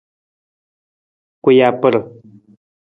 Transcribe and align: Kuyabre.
Kuyabre. 1.43 1.99